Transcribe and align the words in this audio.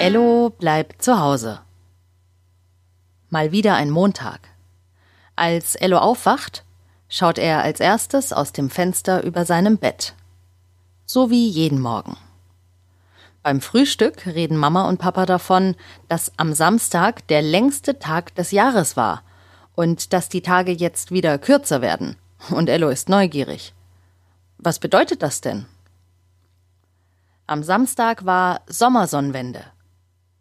Ello 0.00 0.48
bleibt 0.48 1.02
zu 1.02 1.20
Hause. 1.20 1.60
Mal 3.28 3.52
wieder 3.52 3.74
ein 3.74 3.90
Montag. 3.90 4.40
Als 5.36 5.74
Ello 5.74 5.98
aufwacht, 5.98 6.64
schaut 7.10 7.36
er 7.36 7.60
als 7.60 7.80
erstes 7.80 8.32
aus 8.32 8.52
dem 8.52 8.70
Fenster 8.70 9.22
über 9.24 9.44
seinem 9.44 9.76
Bett. 9.76 10.14
So 11.04 11.28
wie 11.28 11.46
jeden 11.46 11.78
Morgen. 11.78 12.16
Beim 13.42 13.60
Frühstück 13.60 14.24
reden 14.24 14.56
Mama 14.56 14.88
und 14.88 14.96
Papa 14.96 15.26
davon, 15.26 15.76
dass 16.08 16.32
am 16.38 16.54
Samstag 16.54 17.28
der 17.28 17.42
längste 17.42 17.98
Tag 17.98 18.34
des 18.36 18.52
Jahres 18.52 18.96
war 18.96 19.22
und 19.74 20.14
dass 20.14 20.30
die 20.30 20.40
Tage 20.40 20.72
jetzt 20.72 21.12
wieder 21.12 21.36
kürzer 21.36 21.82
werden. 21.82 22.16
Und 22.48 22.70
Ello 22.70 22.88
ist 22.88 23.10
neugierig. 23.10 23.74
Was 24.56 24.78
bedeutet 24.78 25.22
das 25.22 25.42
denn? 25.42 25.66
Am 27.46 27.62
Samstag 27.62 28.24
war 28.24 28.62
Sommersonnenwende. 28.66 29.62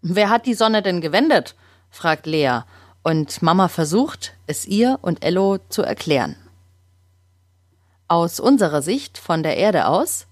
Wer 0.02 0.30
hat 0.30 0.46
die 0.46 0.54
Sonne 0.54 0.82
denn 0.82 1.02
gewendet? 1.02 1.56
fragt 1.90 2.26
Lea, 2.26 2.62
und 3.04 3.42
Mama 3.42 3.68
versucht, 3.68 4.34
es 4.48 4.66
ihr 4.66 5.00
und 5.02 5.24
Ello 5.24 5.58
zu 5.70 5.82
erklären. 5.82 6.36
Aus 8.08 8.40
unserer 8.40 8.82
Sicht, 8.82 9.18
von 9.18 9.44
der 9.44 9.58
Erde 9.58 9.88
aus, 9.88 10.28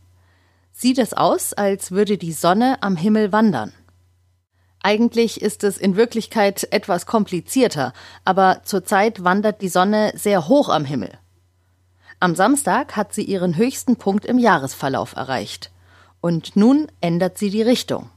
sieht 0.73 0.99
es 0.99 1.13
aus, 1.13 1.53
als 1.53 1.91
würde 1.91 2.17
die 2.17 2.33
Sonne 2.33 2.81
am 2.81 2.95
Himmel 2.95 3.31
wandern. 3.31 3.73
Eigentlich 4.83 5.41
ist 5.41 5.63
es 5.63 5.77
in 5.77 5.95
Wirklichkeit 5.95 6.67
etwas 6.71 7.05
komplizierter, 7.05 7.93
aber 8.23 8.61
zurzeit 8.63 9.23
wandert 9.23 9.61
die 9.61 9.69
Sonne 9.69 10.13
sehr 10.15 10.47
hoch 10.47 10.69
am 10.69 10.85
Himmel. 10.85 11.17
Am 12.19 12.35
Samstag 12.35 12.95
hat 12.95 13.13
sie 13.13 13.23
ihren 13.23 13.57
höchsten 13.57 13.97
Punkt 13.97 14.25
im 14.25 14.39
Jahresverlauf 14.39 15.15
erreicht. 15.15 15.71
Und 16.21 16.55
nun 16.55 16.87
ändert 16.99 17.37
sie 17.37 17.49
die 17.49 17.61
Richtung. 17.61 18.09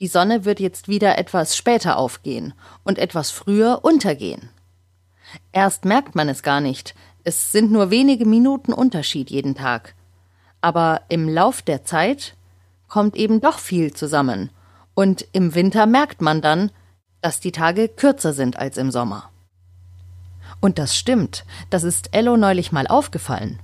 Die 0.00 0.08
Sonne 0.08 0.44
wird 0.44 0.60
jetzt 0.60 0.88
wieder 0.88 1.18
etwas 1.18 1.56
später 1.56 1.96
aufgehen 1.96 2.54
und 2.82 2.98
etwas 2.98 3.30
früher 3.30 3.80
untergehen. 3.82 4.50
Erst 5.52 5.84
merkt 5.84 6.14
man 6.14 6.28
es 6.28 6.42
gar 6.42 6.60
nicht, 6.60 6.94
es 7.22 7.52
sind 7.52 7.72
nur 7.72 7.90
wenige 7.90 8.26
Minuten 8.26 8.72
Unterschied 8.72 9.30
jeden 9.30 9.54
Tag. 9.54 9.94
Aber 10.60 11.02
im 11.08 11.28
Lauf 11.28 11.62
der 11.62 11.84
Zeit 11.84 12.36
kommt 12.88 13.16
eben 13.16 13.40
doch 13.40 13.58
viel 13.58 13.92
zusammen, 13.92 14.50
und 14.94 15.26
im 15.32 15.54
Winter 15.54 15.86
merkt 15.86 16.20
man 16.20 16.40
dann, 16.40 16.70
dass 17.20 17.40
die 17.40 17.52
Tage 17.52 17.88
kürzer 17.88 18.32
sind 18.32 18.58
als 18.58 18.76
im 18.76 18.90
Sommer. 18.90 19.30
Und 20.60 20.78
das 20.78 20.96
stimmt, 20.96 21.44
das 21.70 21.82
ist 21.82 22.14
Ello 22.14 22.36
neulich 22.36 22.70
mal 22.70 22.86
aufgefallen. 22.86 23.58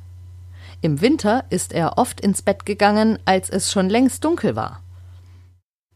Im 0.80 1.00
Winter 1.00 1.44
ist 1.50 1.72
er 1.72 1.98
oft 1.98 2.20
ins 2.20 2.42
Bett 2.42 2.64
gegangen, 2.64 3.18
als 3.26 3.50
es 3.50 3.70
schon 3.70 3.88
längst 3.88 4.24
dunkel 4.24 4.56
war. 4.56 4.82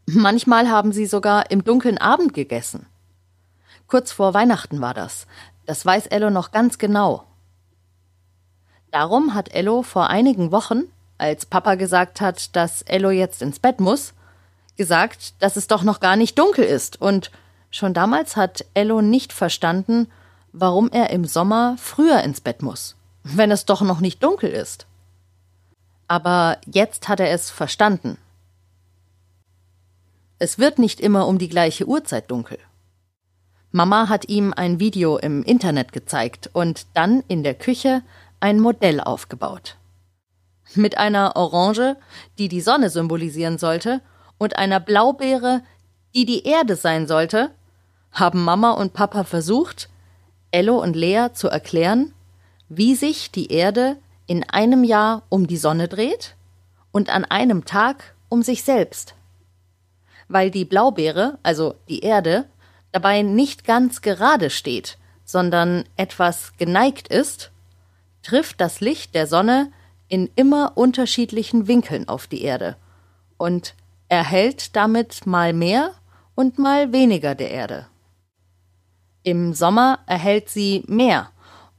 Manchmal 0.07 0.69
haben 0.69 0.91
sie 0.91 1.05
sogar 1.05 1.49
im 1.49 1.63
dunklen 1.63 1.97
Abend 1.97 2.33
gegessen. 2.33 2.85
Kurz 3.87 4.11
vor 4.11 4.33
Weihnachten 4.33 4.81
war 4.81 4.93
das. 4.93 5.25
Das 5.65 5.85
weiß 5.85 6.07
Ello 6.07 6.29
noch 6.29 6.51
ganz 6.51 6.77
genau. 6.77 7.25
Darum 8.91 9.33
hat 9.33 9.53
Ello 9.53 9.81
vor 9.81 10.09
einigen 10.09 10.51
Wochen, 10.51 10.83
als 11.17 11.45
Papa 11.45 11.75
gesagt 11.75 12.21
hat, 12.21 12.55
dass 12.55 12.81
Ello 12.83 13.09
jetzt 13.09 13.41
ins 13.41 13.59
Bett 13.59 13.79
muss, 13.79 14.13
gesagt, 14.77 15.33
dass 15.41 15.55
es 15.55 15.67
doch 15.67 15.83
noch 15.83 15.99
gar 15.99 16.15
nicht 16.15 16.37
dunkel 16.37 16.65
ist. 16.65 17.01
Und 17.01 17.31
schon 17.71 17.93
damals 17.93 18.35
hat 18.35 18.65
Ello 18.73 19.01
nicht 19.01 19.33
verstanden, 19.33 20.07
warum 20.53 20.89
er 20.91 21.09
im 21.09 21.25
Sommer 21.25 21.75
früher 21.77 22.21
ins 22.21 22.41
Bett 22.41 22.61
muss, 22.61 22.95
wenn 23.23 23.51
es 23.51 23.65
doch 23.65 23.81
noch 23.81 23.99
nicht 23.99 24.23
dunkel 24.23 24.51
ist. 24.51 24.85
Aber 26.07 26.57
jetzt 26.65 27.09
hat 27.09 27.19
er 27.19 27.31
es 27.31 27.49
verstanden. 27.49 28.17
Es 30.37 30.59
wird 30.59 30.79
nicht 30.79 30.99
immer 30.99 31.27
um 31.27 31.37
die 31.37 31.47
gleiche 31.47 31.87
Uhrzeit 31.87 32.29
dunkel. 32.29 32.57
Mama 33.71 34.09
hat 34.09 34.27
ihm 34.27 34.53
ein 34.55 34.79
Video 34.79 35.17
im 35.17 35.43
Internet 35.43 35.93
gezeigt 35.93 36.49
und 36.51 36.87
dann 36.93 37.23
in 37.27 37.43
der 37.43 37.53
Küche 37.53 38.01
ein 38.41 38.59
Modell 38.59 38.99
aufgebaut. 38.99 39.77
Mit 40.73 40.97
einer 40.97 41.37
Orange, 41.37 41.95
die 42.37 42.49
die 42.49 42.61
Sonne 42.61 42.89
symbolisieren 42.89 43.57
sollte, 43.57 44.01
und 44.37 44.57
einer 44.57 44.81
Blaubeere, 44.81 45.61
die 46.13 46.25
die 46.25 46.43
Erde 46.43 46.75
sein 46.75 47.07
sollte, 47.07 47.51
haben 48.11 48.43
Mama 48.43 48.71
und 48.71 48.91
Papa 48.91 49.23
versucht, 49.23 49.89
Ello 50.51 50.81
und 50.81 50.97
Lea 50.97 51.27
zu 51.33 51.47
erklären, 51.47 52.13
wie 52.67 52.95
sich 52.95 53.31
die 53.31 53.51
Erde 53.53 53.97
in 54.27 54.43
einem 54.49 54.83
Jahr 54.83 55.23
um 55.29 55.47
die 55.47 55.57
Sonne 55.57 55.87
dreht 55.87 56.35
und 56.91 57.09
an 57.09 57.23
einem 57.23 57.63
Tag 57.63 58.15
um 58.27 58.41
sich 58.41 58.63
selbst 58.63 59.15
weil 60.27 60.51
die 60.51 60.65
Blaubeere, 60.65 61.37
also 61.43 61.75
die 61.87 62.01
Erde, 62.01 62.45
dabei 62.91 63.21
nicht 63.21 63.65
ganz 63.65 64.01
gerade 64.01 64.49
steht, 64.49 64.97
sondern 65.23 65.83
etwas 65.97 66.53
geneigt 66.57 67.07
ist, 67.07 67.51
trifft 68.21 68.61
das 68.61 68.79
Licht 68.79 69.15
der 69.15 69.27
Sonne 69.27 69.71
in 70.07 70.29
immer 70.35 70.73
unterschiedlichen 70.75 71.67
Winkeln 71.67 72.07
auf 72.07 72.27
die 72.27 72.43
Erde 72.43 72.77
und 73.37 73.75
erhält 74.07 74.75
damit 74.75 75.25
mal 75.25 75.53
mehr 75.53 75.91
und 76.35 76.59
mal 76.59 76.93
weniger 76.93 77.35
der 77.35 77.51
Erde. 77.51 77.87
Im 79.23 79.53
Sommer 79.53 79.99
erhält 80.05 80.49
sie 80.49 80.83
mehr 80.87 81.31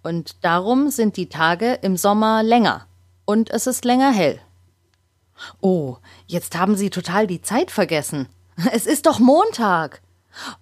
und 0.02 0.44
darum 0.44 0.90
sind 0.90 1.16
die 1.16 1.28
Tage 1.28 1.74
im 1.82 1.96
Sommer 1.96 2.42
länger 2.42 2.86
und 3.24 3.50
es 3.50 3.66
ist 3.66 3.84
länger 3.84 4.12
hell. 4.12 4.40
Oh, 5.60 5.98
jetzt 6.26 6.56
haben 6.56 6.76
Sie 6.76 6.90
total 6.90 7.26
die 7.26 7.42
Zeit 7.42 7.70
vergessen. 7.70 8.28
Es 8.72 8.86
ist 8.86 9.06
doch 9.06 9.18
Montag. 9.18 10.00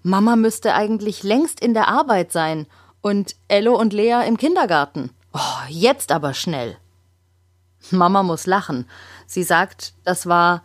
Mama 0.03 0.37
müsste 0.37 0.75
eigentlich 0.75 1.23
längst 1.23 1.61
in 1.61 1.75
der 1.75 1.89
Arbeit 1.89 2.33
sein 2.33 2.67
und 3.01 3.37
Ello 3.49 3.79
und 3.79 3.93
Lea 3.93 4.23
im 4.27 4.37
Kindergarten. 4.37 5.11
Oh, 5.33 5.69
jetzt 5.69 6.13
aber 6.13 6.35
schnell. 6.35 6.77
Mama 7.91 8.23
muss 8.23 8.47
lachen. 8.47 8.89
Sie 9.27 9.43
sagt, 9.43 9.95
das 10.05 10.27
war 10.27 10.63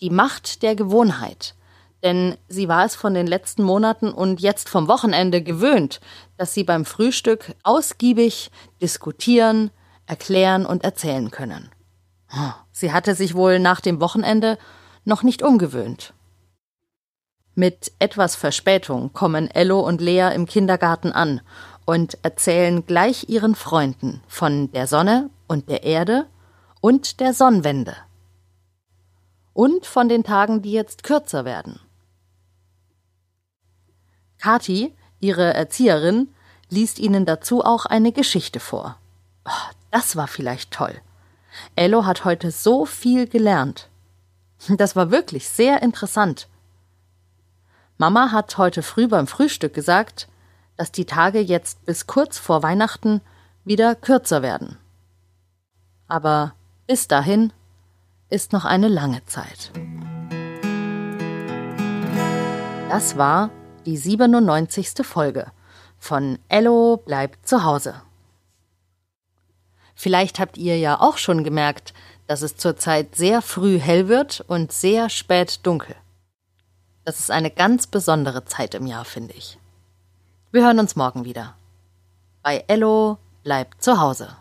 die 0.00 0.10
Macht 0.10 0.62
der 0.62 0.76
Gewohnheit. 0.76 1.54
Denn 2.02 2.36
sie 2.48 2.68
war 2.68 2.84
es 2.84 2.94
von 2.94 3.14
den 3.14 3.26
letzten 3.26 3.64
Monaten 3.64 4.12
und 4.12 4.40
jetzt 4.40 4.68
vom 4.68 4.86
Wochenende 4.86 5.42
gewöhnt, 5.42 6.00
dass 6.36 6.54
sie 6.54 6.62
beim 6.62 6.84
Frühstück 6.84 7.56
ausgiebig 7.64 8.52
diskutieren, 8.80 9.70
erklären 10.06 10.64
und 10.64 10.84
erzählen 10.84 11.30
können. 11.32 11.70
Sie 12.70 12.92
hatte 12.92 13.16
sich 13.16 13.34
wohl 13.34 13.58
nach 13.58 13.80
dem 13.80 14.00
Wochenende 14.00 14.58
noch 15.04 15.24
nicht 15.24 15.42
umgewöhnt. 15.42 16.12
Mit 17.58 17.90
etwas 17.98 18.36
Verspätung 18.36 19.12
kommen 19.12 19.50
Ello 19.50 19.80
und 19.80 20.00
Lea 20.00 20.30
im 20.32 20.46
Kindergarten 20.46 21.10
an 21.10 21.40
und 21.86 22.16
erzählen 22.22 22.86
gleich 22.86 23.28
ihren 23.28 23.56
Freunden 23.56 24.22
von 24.28 24.70
der 24.70 24.86
Sonne 24.86 25.28
und 25.48 25.68
der 25.68 25.82
Erde 25.82 26.28
und 26.80 27.18
der 27.18 27.34
Sonnenwende. 27.34 27.96
Und 29.54 29.86
von 29.86 30.08
den 30.08 30.22
Tagen, 30.22 30.62
die 30.62 30.70
jetzt 30.70 31.02
kürzer 31.02 31.44
werden. 31.44 31.80
Kathi, 34.38 34.94
ihre 35.18 35.52
Erzieherin, 35.52 36.28
liest 36.68 37.00
ihnen 37.00 37.26
dazu 37.26 37.64
auch 37.64 37.86
eine 37.86 38.12
Geschichte 38.12 38.60
vor. 38.60 39.00
Oh, 39.44 39.72
das 39.90 40.14
war 40.14 40.28
vielleicht 40.28 40.70
toll. 40.70 40.94
Ello 41.74 42.06
hat 42.06 42.24
heute 42.24 42.52
so 42.52 42.86
viel 42.86 43.26
gelernt. 43.26 43.88
Das 44.68 44.94
war 44.94 45.10
wirklich 45.10 45.48
sehr 45.48 45.82
interessant. 45.82 46.46
Mama 48.00 48.30
hat 48.30 48.58
heute 48.58 48.84
früh 48.84 49.08
beim 49.08 49.26
Frühstück 49.26 49.74
gesagt, 49.74 50.28
dass 50.76 50.92
die 50.92 51.04
Tage 51.04 51.40
jetzt 51.40 51.84
bis 51.84 52.06
kurz 52.06 52.38
vor 52.38 52.62
Weihnachten 52.62 53.20
wieder 53.64 53.96
kürzer 53.96 54.40
werden. 54.40 54.78
Aber 56.06 56.54
bis 56.86 57.08
dahin 57.08 57.52
ist 58.30 58.52
noch 58.52 58.64
eine 58.64 58.86
lange 58.86 59.24
Zeit. 59.26 59.72
Das 62.88 63.18
war 63.18 63.50
die 63.84 63.96
97. 63.96 65.04
Folge 65.04 65.50
von 65.98 66.38
Ello 66.48 66.98
bleibt 66.98 67.48
zu 67.48 67.64
Hause. 67.64 68.00
Vielleicht 69.96 70.38
habt 70.38 70.56
ihr 70.56 70.78
ja 70.78 71.00
auch 71.00 71.18
schon 71.18 71.42
gemerkt, 71.42 71.92
dass 72.28 72.42
es 72.42 72.56
zurzeit 72.56 73.16
sehr 73.16 73.42
früh 73.42 73.80
hell 73.80 74.06
wird 74.06 74.44
und 74.46 74.70
sehr 74.70 75.08
spät 75.08 75.66
dunkel. 75.66 75.96
Das 77.08 77.20
ist 77.20 77.30
eine 77.30 77.50
ganz 77.50 77.86
besondere 77.86 78.44
Zeit 78.44 78.74
im 78.74 78.86
Jahr, 78.86 79.06
finde 79.06 79.32
ich. 79.32 79.56
Wir 80.52 80.66
hören 80.66 80.78
uns 80.78 80.94
morgen 80.94 81.24
wieder. 81.24 81.54
Bei 82.42 82.64
Ello 82.68 83.16
bleibt 83.44 83.82
zu 83.82 83.98
Hause. 83.98 84.36